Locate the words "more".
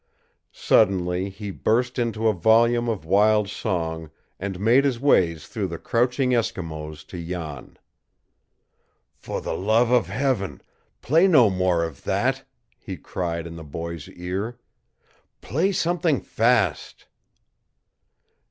11.51-11.83